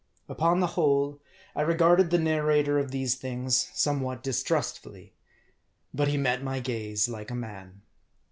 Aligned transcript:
Upon 0.27 0.61
the 0.61 0.65
whole, 0.73 1.21
I 1.55 1.61
regarded 1.61 2.09
the 2.09 2.17
narrator 2.17 2.79
of 2.79 2.89
these 2.89 3.13
things 3.13 3.69
somewhat 3.75 4.23
distrustfully. 4.23 5.13
But 5.93 6.07
he 6.07 6.17
met 6.17 6.41
my 6.41 6.59
gaze 6.59 7.07
like 7.07 7.29
a 7.29 7.35
man. 7.35 7.83